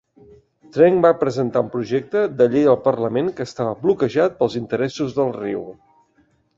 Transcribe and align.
Trench 0.77 1.03
va 1.05 1.11
presentar 1.23 1.61
un 1.65 1.69
projecte 1.75 2.23
de 2.41 2.49
llei 2.55 2.67
al 2.73 2.79
Parlament 2.89 3.31
que 3.39 3.47
estava 3.53 3.77
bloquejat 3.87 4.37
pels 4.43 4.61
interessos 4.65 5.19
del 5.23 5.35
riu. 5.41 5.67